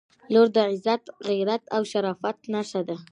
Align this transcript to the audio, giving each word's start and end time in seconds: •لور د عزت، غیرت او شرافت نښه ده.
•لور 0.33 0.47
د 0.55 0.57
عزت، 0.69 1.03
غیرت 1.27 1.63
او 1.75 1.81
شرافت 1.91 2.37
نښه 2.53 2.81
ده. 2.87 2.97